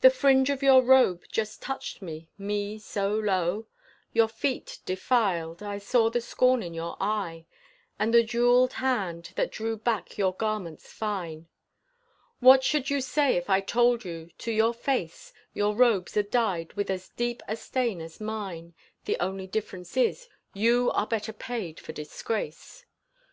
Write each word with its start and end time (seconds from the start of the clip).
The 0.00 0.10
fringe 0.10 0.48
of 0.48 0.62
your 0.62 0.80
robe 0.80 1.24
just 1.28 1.60
touched 1.60 2.00
me, 2.00 2.30
me 2.38 2.78
so 2.78 3.12
low 3.12 3.66
Your 4.12 4.28
feet 4.28 4.78
defiled, 4.86 5.60
I 5.60 5.78
saw 5.78 6.08
the 6.08 6.20
scorn 6.20 6.62
in 6.62 6.72
your 6.72 6.96
eye, 7.00 7.46
And 7.98 8.14
the 8.14 8.22
jeweled 8.22 8.74
hand, 8.74 9.32
that 9.34 9.50
drew 9.50 9.76
back 9.76 10.16
your 10.16 10.32
garments 10.34 10.92
fine. 10.92 11.48
What 12.38 12.62
should 12.62 12.90
you 12.90 13.00
say 13.00 13.36
if 13.36 13.50
I 13.50 13.60
told 13.60 14.04
you 14.04 14.30
to 14.38 14.52
your 14.52 14.72
face 14.72 15.32
Your 15.52 15.74
robes 15.74 16.16
are 16.16 16.22
dyed 16.22 16.74
with 16.74 16.88
as 16.88 17.08
deep 17.08 17.42
a 17.48 17.56
stain 17.56 18.00
as 18.00 18.20
mine, 18.20 18.72
The 19.04 19.16
only 19.18 19.48
difference 19.48 19.96
is 19.96 20.28
you 20.54 20.92
are 20.92 21.08
better 21.08 21.32
paid 21.32 21.80
for 21.80 21.90
disgrace. 21.92 22.84